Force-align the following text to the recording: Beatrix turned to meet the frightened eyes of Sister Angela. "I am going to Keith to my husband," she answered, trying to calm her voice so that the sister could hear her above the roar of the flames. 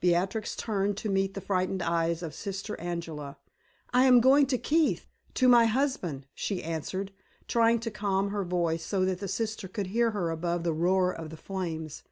Beatrix 0.00 0.56
turned 0.56 0.96
to 0.96 1.08
meet 1.08 1.34
the 1.34 1.40
frightened 1.40 1.82
eyes 1.82 2.20
of 2.24 2.34
Sister 2.34 2.74
Angela. 2.80 3.38
"I 3.94 4.06
am 4.06 4.20
going 4.20 4.46
to 4.46 4.58
Keith 4.58 5.06
to 5.34 5.46
my 5.46 5.66
husband," 5.66 6.26
she 6.34 6.64
answered, 6.64 7.12
trying 7.46 7.78
to 7.86 7.90
calm 7.92 8.30
her 8.30 8.42
voice 8.42 8.84
so 8.84 9.04
that 9.04 9.20
the 9.20 9.28
sister 9.28 9.68
could 9.68 9.86
hear 9.94 10.10
her 10.10 10.30
above 10.30 10.64
the 10.64 10.72
roar 10.72 11.12
of 11.14 11.30
the 11.30 11.36
flames. 11.36 12.02